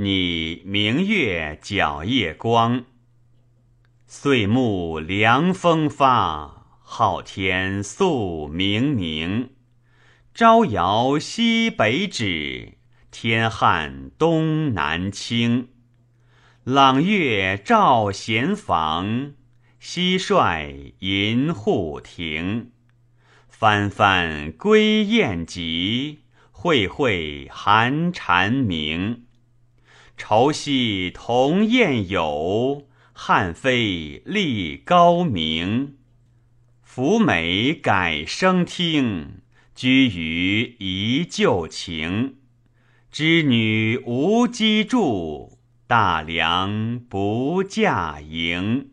[0.00, 2.84] 你明月皎夜光。
[4.06, 9.48] 岁暮凉风发，昊天宿冥冥。
[10.32, 12.74] 朝摇西北指，
[13.10, 15.70] 天汉东南倾。
[16.62, 19.32] 朗月照闲房，
[19.82, 22.70] 蟋蟀吟户庭。
[23.48, 26.20] 帆帆归雁集，
[26.52, 29.24] 会会寒蝉鸣。
[30.18, 32.86] 愁夕同燕友。
[33.20, 35.96] 汉妃立高明，
[36.82, 39.40] 福美改声听，
[39.74, 42.36] 居于一旧情。
[43.10, 48.90] 织女无机杼，大梁不嫁迎。